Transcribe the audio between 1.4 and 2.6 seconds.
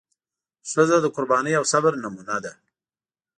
او صبر نمونه ده.